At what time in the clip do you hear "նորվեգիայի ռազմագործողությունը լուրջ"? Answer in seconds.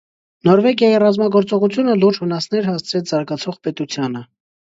0.47-2.19